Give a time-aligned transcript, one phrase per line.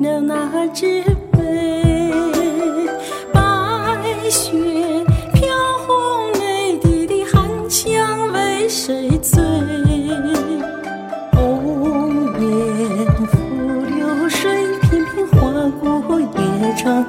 [0.00, 1.02] 了那只
[1.32, 2.12] 杯，
[3.32, 3.40] 白
[4.30, 4.52] 雪
[5.34, 5.48] 飘
[5.86, 9.42] 红泪，滴滴寒香为谁醉？
[11.32, 13.36] 红颜付
[13.96, 15.36] 流水，片片划
[16.06, 16.26] 过夜
[16.76, 17.04] 窗。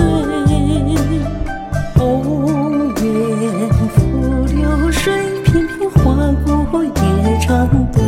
[0.00, 0.06] 醉，
[1.96, 3.98] 鸿雁抚
[4.54, 5.12] 流水，
[5.44, 5.98] 片片划
[6.70, 6.90] 过夜
[7.46, 7.99] 长。